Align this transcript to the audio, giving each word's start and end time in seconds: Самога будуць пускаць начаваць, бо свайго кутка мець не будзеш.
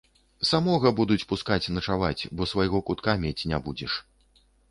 Самога 0.51 0.91
будуць 0.99 1.25
пускаць 1.33 1.71
начаваць, 1.75 2.27
бо 2.39 2.47
свайго 2.53 2.81
кутка 2.89 3.17
мець 3.27 3.47
не 3.55 3.63
будзеш. 3.67 4.01